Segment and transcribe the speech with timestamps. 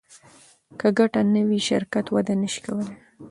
[0.79, 2.87] که ګټه نه وي شرکت وده نشي کولی.